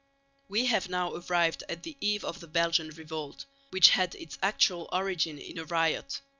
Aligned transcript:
We 0.49 0.65
have 0.65 0.89
now 0.89 1.13
arrived 1.13 1.63
at 1.69 1.83
the 1.83 1.95
eve 2.01 2.25
of 2.25 2.39
the 2.39 2.47
Belgian 2.47 2.89
Revolt, 2.89 3.45
which 3.69 3.89
had 3.89 4.15
its 4.15 4.39
actual 4.41 4.89
origin 4.91 5.37
in 5.37 5.59
a 5.59 5.63
riot. 5.65 6.21